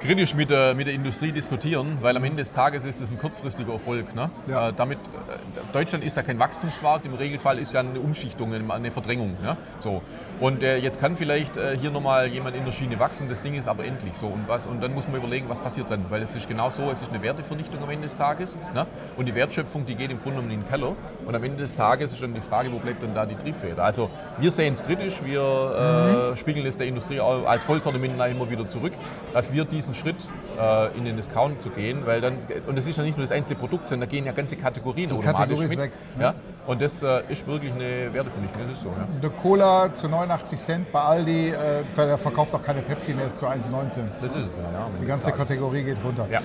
kritisch 0.00 0.34
mit 0.34 0.50
der, 0.50 0.74
mit 0.74 0.86
der 0.86 0.94
Industrie 0.94 1.30
diskutieren, 1.30 1.98
weil 2.00 2.16
am 2.16 2.24
Ende 2.24 2.38
des 2.38 2.52
Tages 2.52 2.84
ist 2.84 3.00
es 3.00 3.10
ein 3.10 3.18
kurzfristiger 3.18 3.74
Erfolg. 3.74 4.14
Ne? 4.14 4.30
Ja. 4.48 4.68
Äh, 4.68 4.72
damit, 4.72 4.98
äh, 4.98 5.72
Deutschland 5.72 6.04
ist 6.04 6.16
ja 6.16 6.22
kein 6.22 6.38
Wachstumsmarkt, 6.38 7.04
im 7.04 7.14
Regelfall 7.14 7.58
ist 7.58 7.74
ja 7.74 7.80
eine 7.80 8.00
Umschichtung, 8.00 8.52
eine 8.70 8.90
Verdrängung. 8.90 9.36
Ne? 9.42 9.56
So. 9.80 10.02
Und 10.40 10.62
äh, 10.62 10.78
jetzt 10.78 11.00
kann 11.00 11.16
vielleicht 11.16 11.56
äh, 11.56 11.76
hier 11.76 11.90
nochmal 11.90 12.28
jemand 12.28 12.56
in 12.56 12.64
der 12.64 12.72
Schiene 12.72 12.98
wachsen, 12.98 13.28
das 13.28 13.42
Ding 13.42 13.54
ist 13.54 13.68
aber 13.68 13.84
endlich 13.84 14.14
so. 14.18 14.26
Und, 14.26 14.48
was, 14.48 14.66
und 14.66 14.82
dann 14.82 14.94
muss 14.94 15.06
man 15.06 15.16
überlegen, 15.16 15.48
was 15.48 15.58
passiert 15.58 15.90
dann, 15.90 16.06
weil 16.08 16.22
es 16.22 16.34
ist 16.34 16.48
genau 16.48 16.70
so, 16.70 16.90
es 16.90 17.02
ist 17.02 17.12
eine 17.12 17.22
Wertevernichtung 17.22 17.82
am 17.82 17.90
Ende 17.90 18.04
des 18.04 18.14
Tages 18.14 18.56
ne? 18.74 18.86
und 19.16 19.26
die 19.26 19.34
Wertschöpfung, 19.34 19.84
die 19.84 19.94
geht 19.94 20.10
im 20.10 20.20
Grunde 20.20 20.36
genommen 20.36 20.52
in 20.52 20.60
den 20.60 20.68
Keller 20.68 20.96
und 21.26 21.34
am 21.34 21.44
Ende 21.44 21.58
des 21.58 21.74
Tages 21.76 22.12
ist 22.12 22.22
dann 22.22 22.32
die 22.32 22.40
Frage, 22.40 22.72
wo 22.72 22.78
bleibt 22.78 23.02
dann 23.02 23.14
da 23.14 23.26
die 23.26 23.34
Triebfeder. 23.34 23.84
Also 23.84 24.08
wir 24.38 24.50
sehen 24.50 24.72
es 24.72 24.82
kritisch, 24.82 25.22
wir 25.24 25.42
äh, 25.42 26.30
mhm. 26.30 26.36
spiegeln 26.36 26.66
es 26.66 26.76
der 26.76 26.86
Industrie 26.86 27.20
als 27.20 27.62
Vollsortiment 27.64 28.14
immer 28.14 28.50
wieder 28.50 28.68
zurück, 28.68 28.92
dass 29.34 29.52
wir 29.52 29.64
diesen 29.64 29.89
Schritt 29.94 30.16
äh, 30.58 30.96
in 30.96 31.04
den 31.04 31.16
Discount 31.16 31.62
zu 31.62 31.70
gehen, 31.70 32.06
weil 32.06 32.20
dann, 32.20 32.38
und 32.66 32.76
das 32.76 32.86
ist 32.86 32.98
ja 32.98 33.04
nicht 33.04 33.16
nur 33.16 33.24
das 33.24 33.32
einzelne 33.32 33.58
Produkt, 33.58 33.88
sondern 33.88 34.08
da 34.08 34.14
gehen 34.14 34.24
ja 34.24 34.32
ganze 34.32 34.56
Kategorien 34.56 35.08
Die 35.08 35.14
automatisch 35.14 35.40
Kategorie 35.40 35.68
mit. 35.68 35.78
Weg, 35.78 35.92
ne? 36.16 36.22
ja? 36.24 36.34
Und 36.66 36.82
das 36.82 37.02
äh, 37.02 37.22
ist 37.28 37.46
wirklich 37.46 37.72
eine 37.72 38.12
Wertevernichtung, 38.12 38.62
das 38.62 38.72
ist 38.72 38.82
so. 38.82 38.88
Ja. 38.88 39.06
Eine 39.20 39.30
Cola 39.30 39.92
zu 39.92 40.08
89 40.08 40.58
Cent 40.58 40.92
bei 40.92 41.00
Aldi, 41.00 41.48
äh, 41.50 41.82
der 41.96 42.18
verkauft 42.18 42.54
auch 42.54 42.62
keine 42.62 42.82
Pepsi 42.82 43.14
mehr 43.14 43.34
zu 43.34 43.46
1,19. 43.46 44.02
Das 44.20 44.32
ist 44.32 44.36
es, 44.36 44.56
ja. 44.56 44.88
Die 45.00 45.06
ganze 45.06 45.32
Kategorie 45.32 45.82
geht 45.82 46.02
runter. 46.04 46.26
Ja, 46.30 46.40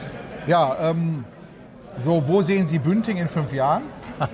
ja 0.48 0.90
ähm, 0.90 1.26
so, 2.00 2.28
wo 2.28 2.42
sehen 2.42 2.68
Sie 2.68 2.80
Bünding 2.80 3.18
in 3.18 3.28
fünf 3.28 3.54
Jahren? 3.54 3.84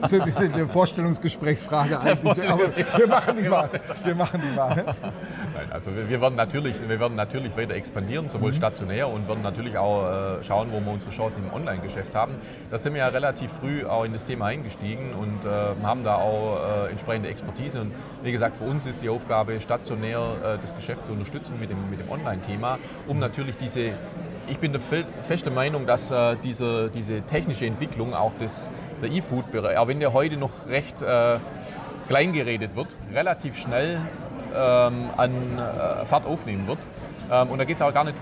Das 0.02 0.12
ist 0.12 0.40
eine 0.42 0.68
Vorstellungsgesprächsfrage 0.68 2.00
eigentlich. 2.00 2.50
Aber 2.50 2.76
wir 2.76 3.08
machen 3.08 3.38
die 3.38 3.50
mal. 3.50 3.70
Wir 4.04 4.16
machen 4.16 4.42
die 4.42 4.56
mal. 4.56 4.76
Nein, 4.76 5.72
also 5.72 5.92
wir, 5.96 6.22
werden 6.22 6.36
natürlich, 6.36 6.76
wir 6.88 7.00
werden 7.00 7.16
natürlich 7.16 7.56
weiter 7.58 7.76
expandieren, 7.76 8.30
sowohl 8.30 8.52
mhm. 8.52 8.56
stationär 8.56 9.08
und 9.08 9.28
werden 9.28 9.44
natürlich 9.44 9.78
auch 9.78 10.40
äh, 10.40 10.44
schauen, 10.44 10.70
wo 10.72 10.80
wir 10.80 10.92
unsere 10.92 11.12
Chancen 11.12 11.44
im 11.44 11.54
Online-Geschäft 11.54 12.16
haben. 12.16 12.36
Da 12.70 12.78
sind 12.78 12.94
wir 12.94 13.00
ja 13.00 13.08
relativ 13.08 13.52
früh 13.52 13.86
auch 13.86 14.04
in 14.04 14.14
das 14.14 14.24
Thema 14.24 14.46
eingestiegen 14.46 15.14
und 15.14 15.46
äh, 15.46 15.86
haben 15.86 16.04
da 16.04 16.16
auch 16.16 16.86
äh, 16.86 16.92
entsprechende 16.92 17.30
Expertise. 17.30 17.82
Und 17.82 17.94
wie 18.24 18.32
gesagt, 18.32 18.58
für 18.58 18.66
uns 18.66 18.86
ist 18.86 19.02
die 19.02 19.10
Aufgabe, 19.10 19.60
stationär 19.62 20.58
das 20.62 20.76
Geschäft 20.76 21.06
zu 21.06 21.12
unterstützen 21.12 21.60
mit 21.60 21.70
dem, 21.70 21.90
mit 21.90 22.00
dem 22.00 22.10
Online-Thema, 22.10 22.78
um 23.08 23.20
natürlich 23.20 23.58
diese 23.58 23.92
ich 24.52 24.60
bin 24.60 24.74
der 24.74 24.82
feste 24.82 25.50
Meinung, 25.50 25.88
dass 25.88 26.12
äh, 26.12 26.36
diese, 26.44 26.90
diese 26.90 27.22
technische 27.22 27.66
Entwicklung 27.66 28.14
auch 28.14 28.34
des, 28.38 28.70
der 29.02 29.10
E-Food-Bereich, 29.10 29.78
auch 29.78 29.88
wenn 29.88 30.02
der 30.02 30.12
heute 30.12 30.36
noch 30.36 30.68
recht 30.68 31.02
äh, 31.02 31.38
klein 32.10 32.34
geredet 32.34 32.76
wird, 32.76 32.88
relativ 33.14 33.58
schnell 33.58 34.02
ähm, 34.54 35.10
an 35.16 35.32
äh, 35.58 36.06
Fahrt 36.06 36.26
aufnehmen 36.26 36.68
wird. 36.68 36.80
Ähm, 37.32 37.50
und 37.50 37.60
da 37.60 37.64
geht 37.64 37.78
es 37.78 37.82
auch 37.82 37.94
gar 37.94 38.04
nicht 38.04 38.18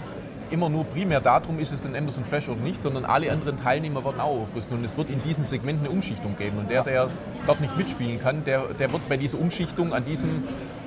immer 0.51 0.70
nur 0.70 0.84
primär 0.86 1.22
darum, 1.22 1.60
ist 1.60 1.72
es 1.72 1.86
ein 1.86 1.96
Amazon 1.96 2.25
Fresh 2.25 2.50
oder 2.50 2.62
nicht, 2.62 2.82
sondern 2.82 3.06
alle 3.06 3.32
anderen 3.32 3.58
Teilnehmer 3.58 4.03
werden 4.03 4.20
auch 4.20 4.41
aufrüsten. 4.41 4.77
Und 4.77 4.86
es 4.86 4.98
wird 4.98 5.10
in 5.10 5.22
diesem 5.24 5.44
Segment 5.44 5.79
eine 5.79 5.89
Umschichtung 5.89 6.36
geben. 6.38 6.60
Und 6.60 6.70
der, 6.70 6.84
der 6.84 7.10
dort 7.46 7.62
nicht 7.62 7.75
mitspielen 7.77 8.20
kann, 8.20 8.44
der, 8.44 8.63
der 8.79 8.91
wird 8.91 9.08
bei 9.10 9.18
dieser 9.18 9.39
Umschichtung 9.39 9.94
an 9.94 10.06
diesem 10.06 10.44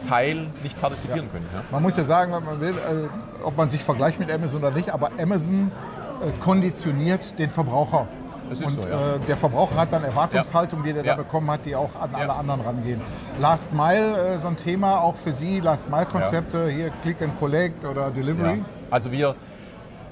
Teil 0.09 0.47
nicht 0.63 0.81
partizipieren 0.81 1.27
ja. 1.27 1.33
können. 1.33 1.47
Ja? 1.53 1.63
Man 1.71 1.83
muss 1.83 1.97
ja 1.97 2.05
sagen, 2.05 2.33
man 2.33 2.61
will, 2.61 2.75
äh, 2.75 3.45
ob 3.45 3.57
man 3.57 3.69
sich 3.69 3.83
vergleicht 3.83 4.19
mit 4.19 4.31
Amazon 4.31 4.63
oder 4.63 4.75
nicht, 4.75 4.91
aber 4.91 5.11
Amazon 5.19 5.71
äh, 6.21 6.31
konditioniert 6.41 7.39
den 7.39 7.51
Verbraucher. 7.51 8.09
und 8.49 8.57
so, 8.57 8.83
ja. 8.83 9.17
äh, 9.17 9.19
der 9.27 9.37
Verbraucher 9.37 9.77
hat 9.77 9.93
dann 9.93 10.05
Erwartungshaltung, 10.05 10.83
die 10.83 10.91
er 10.91 11.03
da 11.03 11.15
bekommen 11.15 11.51
hat, 11.51 11.65
die 11.67 11.77
auch 11.77 11.91
an 12.01 12.15
alle 12.15 12.35
anderen 12.35 12.61
rangehen. 12.63 13.01
Last 13.39 13.73
Mile, 13.73 14.35
äh, 14.35 14.39
so 14.39 14.49
ein 14.49 14.57
Thema 14.57 15.01
auch 15.01 15.17
für 15.17 15.33
Sie, 15.33 15.61
Last 15.61 15.89
Mile-Konzepte, 15.89 16.69
hier 16.69 16.91
Click 17.03 17.23
and 17.23 17.39
Collect 17.39 17.85
oder 17.85 18.11
Delivery? 18.11 18.63
Also 18.93 19.11
wir 19.11 19.35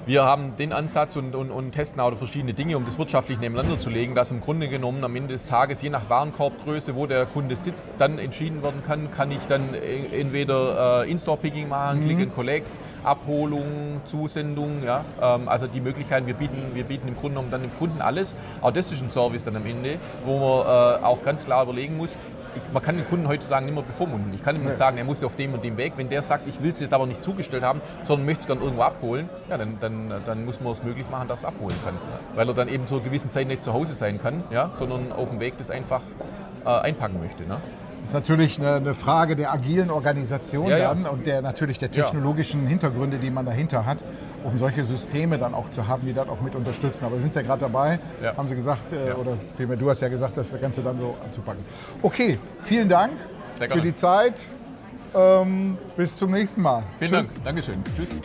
wir 0.07 0.25
haben 0.25 0.55
den 0.55 0.73
Ansatz 0.73 1.15
und, 1.15 1.35
und, 1.35 1.51
und, 1.51 1.73
testen 1.73 1.99
auch 1.99 2.15
verschiedene 2.15 2.55
Dinge, 2.55 2.75
um 2.75 2.85
das 2.85 2.97
wirtschaftlich 2.97 3.39
nebeneinander 3.39 3.77
zu 3.77 3.91
legen, 3.91 4.15
dass 4.15 4.31
im 4.31 4.41
Grunde 4.41 4.67
genommen 4.67 5.03
am 5.03 5.15
Ende 5.15 5.33
des 5.33 5.45
Tages, 5.45 5.83
je 5.83 5.91
nach 5.91 6.09
Warenkorbgröße, 6.09 6.95
wo 6.95 7.05
der 7.05 7.27
Kunde 7.27 7.55
sitzt, 7.55 7.85
dann 7.99 8.17
entschieden 8.17 8.63
werden 8.63 8.81
kann, 8.83 9.11
kann 9.11 9.29
ich 9.29 9.45
dann 9.47 9.75
e, 9.75 10.19
entweder 10.19 11.03
äh, 11.03 11.11
In-Store-Picking 11.11 11.69
machen, 11.69 11.99
mhm. 11.99 12.05
Click 12.07 12.19
and 12.21 12.35
Collect, 12.35 12.67
Abholung, 13.03 14.01
Zusendung, 14.05 14.83
ja, 14.83 15.05
ähm, 15.21 15.47
also 15.47 15.67
die 15.67 15.81
Möglichkeiten, 15.81 16.25
wir 16.25 16.33
bieten, 16.33 16.71
wir 16.73 16.83
bieten 16.83 17.07
im 17.07 17.15
Grunde 17.15 17.35
genommen 17.35 17.51
dann 17.51 17.61
dem 17.61 17.77
Kunden 17.77 18.01
alles. 18.01 18.35
Auch 18.61 18.71
das 18.71 18.91
ist 18.91 19.03
ein 19.03 19.11
Service 19.11 19.43
dann 19.43 19.55
am 19.55 19.67
Ende, 19.67 19.99
wo 20.25 20.39
man 20.39 20.65
äh, 20.65 21.05
auch 21.05 21.21
ganz 21.21 21.45
klar 21.45 21.61
überlegen 21.61 21.97
muss, 21.97 22.17
ich, 22.55 22.73
man 22.73 22.81
kann 22.81 22.97
den 22.97 23.07
Kunden 23.07 23.27
heutzutage 23.27 23.65
nicht 23.65 23.73
mehr 23.73 23.83
bevormunden. 23.83 24.33
Ich 24.33 24.43
kann 24.43 24.55
ihm 24.55 24.63
nicht 24.63 24.77
sagen, 24.77 24.97
er 24.97 25.03
muss 25.03 25.23
auf 25.23 25.35
dem 25.35 25.53
und 25.53 25.63
dem 25.63 25.77
Weg. 25.77 25.93
Wenn 25.95 26.09
der 26.09 26.21
sagt, 26.21 26.47
ich 26.47 26.61
will 26.61 26.71
es 26.71 26.79
jetzt 26.79 26.93
aber 26.93 27.05
nicht 27.05 27.21
zugestellt 27.21 27.63
haben, 27.63 27.81
sondern 28.03 28.25
möchte 28.25 28.41
es 28.41 28.47
dann 28.47 28.61
irgendwo 28.61 28.83
abholen, 28.83 29.29
ja, 29.49 29.57
dann, 29.57 29.77
dann, 29.79 30.21
dann 30.25 30.45
muss 30.45 30.61
man 30.61 30.71
es 30.71 30.83
möglich 30.83 31.05
machen, 31.09 31.27
dass 31.27 31.43
er 31.43 31.49
abholen 31.49 31.75
kann. 31.83 31.95
Weil 32.35 32.47
er 32.47 32.53
dann 32.53 32.67
eben 32.67 32.87
zur 32.87 33.03
gewissen 33.03 33.29
Zeit 33.29 33.47
nicht 33.47 33.61
zu 33.61 33.73
Hause 33.73 33.95
sein 33.95 34.21
kann, 34.21 34.43
ja, 34.51 34.71
sondern 34.77 35.11
auf 35.11 35.29
dem 35.29 35.39
Weg 35.39 35.57
das 35.57 35.71
einfach 35.71 36.01
äh, 36.65 36.69
einpacken 36.69 37.19
möchte. 37.21 37.43
Ne? 37.43 37.57
Das 38.01 38.09
ist 38.09 38.13
natürlich 38.13 38.59
eine, 38.59 38.75
eine, 38.75 38.93
Frage 38.95 39.35
der 39.35 39.53
agilen 39.53 39.91
Organisation 39.91 40.69
ja, 40.69 40.79
dann 40.79 41.03
ja. 41.03 41.09
und 41.09 41.27
der 41.27 41.41
natürlich 41.41 41.77
der 41.77 41.91
technologischen 41.91 42.63
ja. 42.63 42.69
Hintergründe, 42.69 43.17
die 43.17 43.29
man 43.29 43.45
dahinter 43.45 43.85
hat, 43.85 44.03
um 44.43 44.57
solche 44.57 44.83
Systeme 44.83 45.37
dann 45.37 45.53
auch 45.53 45.69
zu 45.69 45.87
haben, 45.87 46.05
die 46.05 46.13
das 46.13 46.27
auch 46.27 46.41
mit 46.41 46.55
unterstützen. 46.55 47.05
Aber 47.05 47.15
wir 47.15 47.21
sind 47.21 47.35
ja 47.35 47.43
gerade 47.43 47.61
dabei, 47.61 47.99
haben 48.35 48.47
Sie 48.47 48.55
gesagt, 48.55 48.91
äh, 48.91 49.13
oder 49.13 49.37
vielmehr 49.55 49.77
du 49.77 49.89
hast 49.89 50.01
ja 50.01 50.07
gesagt, 50.07 50.35
das 50.35 50.59
Ganze 50.59 50.81
dann 50.81 50.97
so 50.97 51.15
anzupacken. 51.23 51.63
Okay, 52.01 52.39
vielen 52.61 52.89
Dank 52.89 53.13
für 53.69 53.81
die 53.81 53.93
Zeit. 53.93 54.47
Ähm, 55.13 55.77
bis 55.97 56.15
zum 56.15 56.31
nächsten 56.31 56.61
Mal. 56.61 56.83
Vielen 56.97 57.11
Tschüss. 57.11 57.33
Dank. 57.33 57.45
Dankeschön. 57.45 57.75
Tschüss. 57.97 58.19